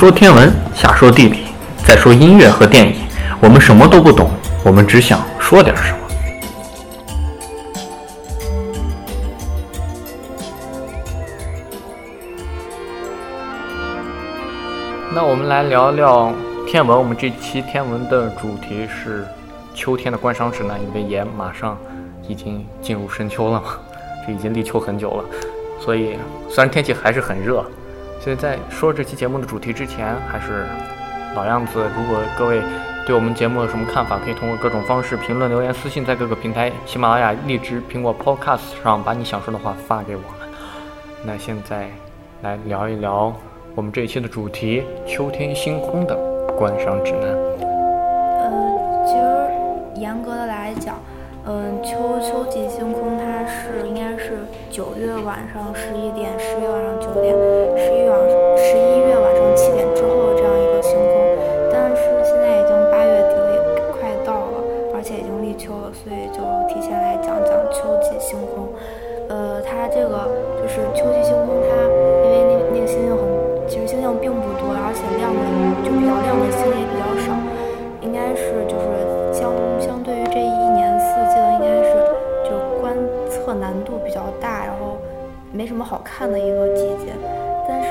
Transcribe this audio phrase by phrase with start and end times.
[0.00, 1.48] 说天文，下说地理，
[1.86, 2.94] 再说音乐和电影，
[3.38, 4.30] 我们什么都不懂，
[4.64, 5.98] 我们只想说点什么。
[15.14, 16.32] 那我们来聊聊
[16.66, 16.98] 天文。
[16.98, 19.26] 我们这期天文的主题是
[19.74, 21.76] 秋天的观赏指南，因为也马上
[22.26, 23.74] 已经进入深秋了嘛，
[24.26, 25.24] 这已经立秋很久了。
[25.78, 26.16] 所以
[26.48, 27.62] 虽然天气还是很热，
[28.20, 30.66] 所以在说这期节目的主题之前，还是
[31.34, 31.90] 老样子。
[31.96, 32.60] 如果各位
[33.06, 40.50] 对我们节目有什么看法，可以通过各种方式评论、留言、私信，在各个平台，喜马拉雅、荔枝、苹果 Podcast 上把你想说的话发给我们。
[41.24, 41.88] 那现在
[42.42, 43.34] 来聊一聊
[43.74, 46.14] 我们这一期的主题——秋天星空的
[46.58, 47.22] 观赏指南。
[48.42, 48.50] 呃，
[49.06, 50.96] 其实严格的来讲，
[51.46, 53.24] 嗯，秋秋季星空它
[54.80, 57.36] 九月晚上十一点，十月晚上九点，
[57.76, 58.16] 十一晚
[58.56, 59.14] 十一月
[86.00, 87.12] 好看的一个季节，
[87.68, 87.88] 但是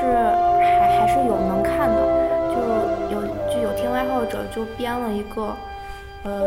[0.66, 2.02] 还还是有能看的，
[2.50, 2.58] 就
[3.14, 3.22] 有
[3.54, 5.54] 就有天文爱好者就编了一个
[6.24, 6.42] 呃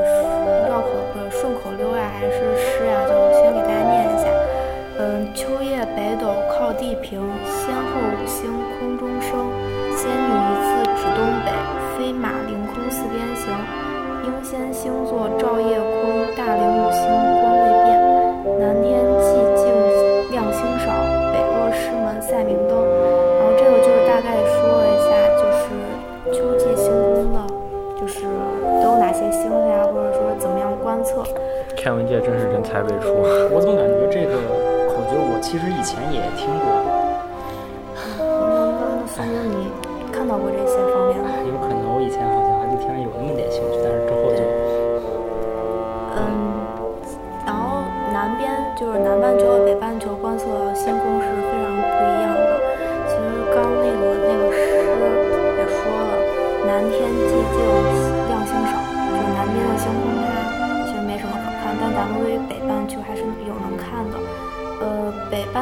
[0.68, 4.26] 绕口呃顺口溜呀，还是诗呀，就先给大家念一下。
[4.98, 9.30] 嗯，秋夜北斗靠地平，仙后五星空中生。
[9.94, 11.54] 仙女一字指东北，
[11.94, 13.54] 飞马凌空四边形。
[14.24, 15.28] 英仙星座
[31.82, 33.10] 天文界真是人才辈出。
[33.50, 34.38] 我总感觉这个
[34.86, 36.70] 口诀我其实以前也听过，
[38.22, 39.66] 那那说明你
[40.14, 40.62] 看到过这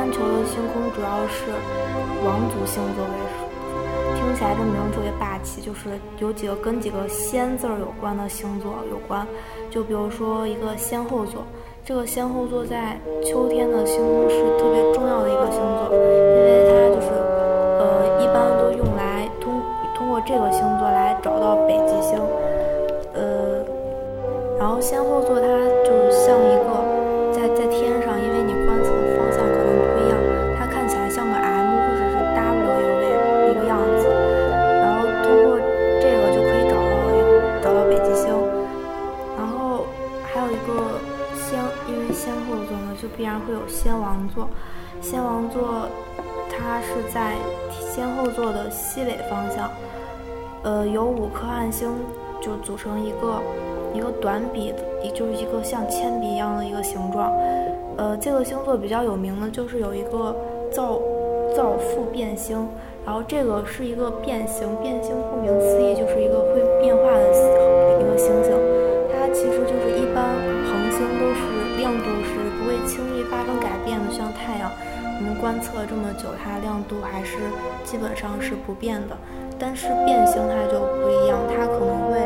[0.01, 1.53] 半球的星空主要是
[2.25, 3.45] 王族星座为主。
[4.17, 5.91] 听起来这名字特别霸气，就是
[6.21, 9.27] 有几个跟几个仙字儿有关的星座有关，
[9.69, 11.43] 就比如说一个仙后座，
[11.85, 17.09] 这个仙后座在秋天的星空是特别重要的一个星座，因为它就是
[17.77, 19.61] 呃一般都用来通
[19.95, 22.19] 通过这个星座来找到北极星，
[23.13, 23.63] 呃，
[24.59, 25.47] 然后仙后座它
[25.85, 26.57] 就像一
[50.63, 51.89] 呃，有五颗暗星
[52.41, 53.41] 就组成一个
[53.95, 57.33] 一个短笔，也就是一个像铅笔一样的一个形状。
[57.97, 60.35] 呃，这个星座比较有名的就是有一个
[60.71, 61.01] 造
[61.55, 62.69] 造父变星，
[63.05, 67.29] 然后这个是一个变星，变星顾名思义就是一个会变化的
[68.01, 68.53] 一个星星。
[69.13, 70.25] 它其实就是一般
[70.65, 73.60] 恒星都是亮度是不会轻易发生，
[74.11, 74.71] 像太阳，
[75.19, 77.39] 我们观测这么久，它亮度还是
[77.85, 79.17] 基本上是不变的。
[79.59, 82.17] 但是变星它就不一样，它可能会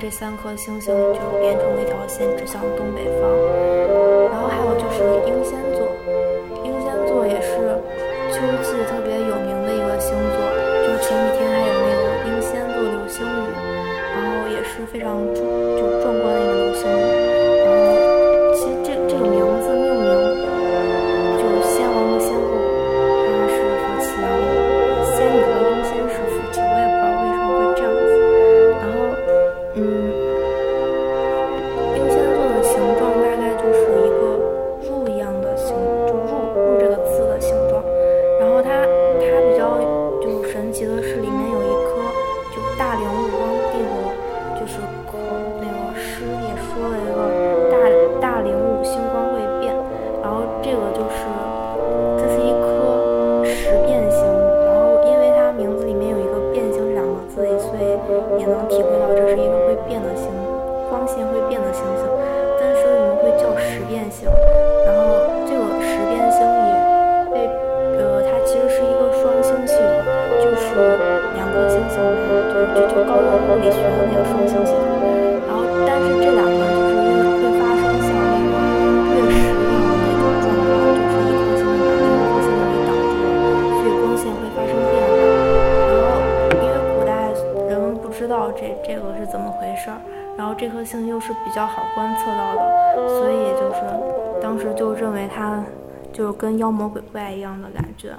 [0.00, 3.28] 这三颗星星就连成了一条线指向东北方。
[4.30, 5.90] 然后还有就是英仙座
[6.62, 7.74] 英仙座也是
[8.30, 10.38] 秋季特别有名的一个星座
[10.86, 13.50] 就是前几天还有那个英仙座流星雨
[14.14, 15.42] 然后也是非常出
[61.08, 62.04] 线会变的星星，
[62.60, 64.28] 但是我们会叫十变星？
[64.84, 66.70] 然后这个十变星也
[67.32, 67.48] 被
[67.96, 70.04] 呃，它其实是一个双星系统，
[70.44, 71.00] 就是
[71.34, 71.96] 两颗星星，
[72.52, 74.84] 就就就高中物理学的那个双星系统。
[75.48, 78.60] 然后，但是这两个就是因为会发生像那个
[79.16, 83.40] 月食一样的那种状况，就是一颗星把另一颗星给挡住了，
[83.80, 85.16] 所以光线会发生变化。
[85.88, 86.20] 然后，
[86.60, 87.32] 因为古代
[87.66, 89.96] 人们不知道这这个是怎么回事儿，
[90.38, 93.80] 然后这颗星又是比较好观测到的，所以就是
[94.40, 95.60] 当时就认为它
[96.12, 98.10] 就是跟妖魔鬼怪一样的感觉。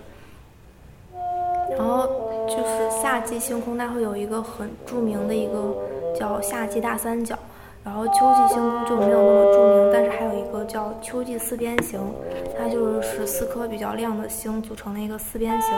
[1.77, 2.05] 然后
[2.45, 5.73] 就是夏季星空，它会有一个很著名的一个
[6.13, 7.39] 叫夏季大三角，
[7.85, 12.01] 然后秋季星空就没有那么著名，但是还有一个叫秋季四边形，
[12.57, 15.71] 它就是十四颗比较亮的星组成了一个四边形，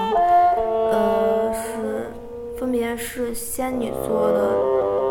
[0.91, 2.09] 呃，是
[2.57, 5.10] 分别是仙女座的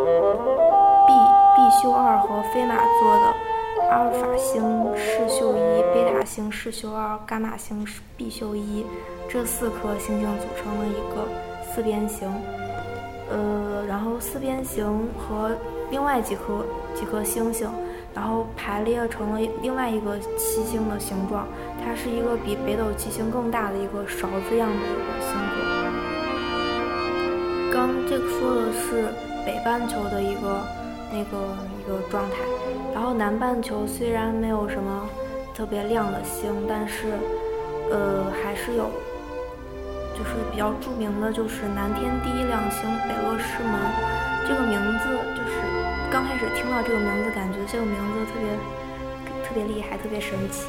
[1.80, 3.34] 秀二和飞马座的
[3.90, 4.60] 阿尔法星
[4.94, 7.86] 视宿一、贝塔星视宿二、伽马星
[8.18, 8.84] B 秀一
[9.26, 11.26] 这四颗星星组成了一个
[11.72, 12.30] 四边形。
[13.30, 15.56] 呃，然后四边形和
[15.90, 17.66] 另外几颗几颗星星，
[18.14, 21.46] 然后排列成了另外一个七星的形状。
[21.82, 25.56] 它是一个比北斗七星更大的一个勺子样的一个星座。
[27.72, 29.08] 刚这个说的是
[29.46, 30.60] 北半球的一个
[31.12, 32.36] 那个一个状态，
[32.94, 35.08] 然后南半球虽然没有什么
[35.54, 37.08] 特别亮的星，但是
[37.90, 38.90] 呃还是有，
[40.14, 43.74] 就是比较著名的就是南天第一亮星北落师门，
[44.46, 45.58] 这个名字就是
[46.10, 48.48] 刚开始听到这个名字，感觉这个名字特别
[49.42, 50.66] 特别厉害，特别神奇，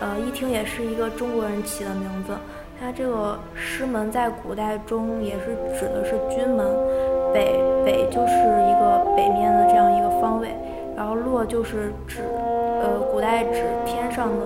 [0.00, 2.34] 呃一听也是一个中国人起的名字。
[2.78, 6.66] 它这个师门在古代中也是指的是军门，
[7.32, 10.48] 北北就是一个北面的这样一个方位，
[10.96, 12.22] 然后洛就是指
[12.82, 14.44] 呃古代指天上的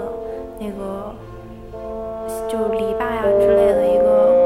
[0.59, 1.15] 那个
[2.49, 4.40] 就篱笆呀之类的一个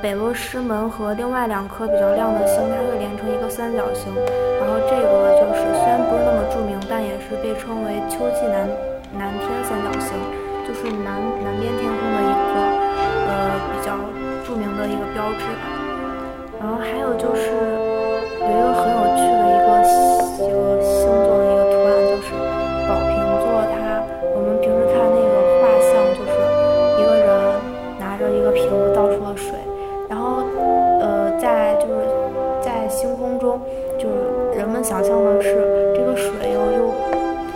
[0.00, 4.14] 北落师门和另外两颗比较亮的星，它会连成一个三角形。
[4.60, 8.68] 然后这个就是虽然不是那么著名，但也是被称为秋季南
[9.10, 10.14] 南天三角形，
[10.62, 12.54] 就是南南边天空的一个
[13.26, 13.98] 呃比较
[14.46, 15.66] 著名的一个标志吧。
[16.60, 19.68] 然后还有就是有一个很有趣的一个
[32.98, 33.60] 星空中，
[33.96, 35.54] 就是人们想象的是
[35.94, 36.90] 这个水又又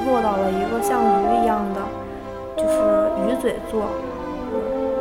[0.06, 1.82] 落到了一个像鱼一样的，
[2.56, 2.78] 就是
[3.26, 3.82] 鱼嘴座，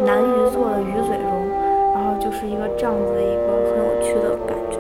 [0.03, 1.29] 南鱼座的鱼嘴中。
[1.93, 4.77] 然后就是一个这样子的一个很有趣的感觉。